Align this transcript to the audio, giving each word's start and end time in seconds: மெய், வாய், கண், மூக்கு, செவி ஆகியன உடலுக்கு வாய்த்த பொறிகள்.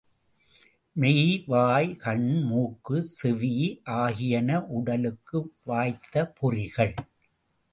மெய், 0.95 1.43
வாய், 1.47 1.95
கண், 1.95 2.41
மூக்கு, 2.41 3.01
செவி 3.01 3.81
ஆகியன 3.83 4.65
உடலுக்கு 4.65 5.53
வாய்த்த 5.65 6.33
பொறிகள். 6.41 6.95